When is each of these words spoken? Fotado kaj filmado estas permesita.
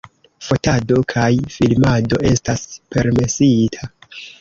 Fotado 0.45 0.97
kaj 1.13 1.27
filmado 1.57 2.21
estas 2.33 2.67
permesita. 2.97 3.97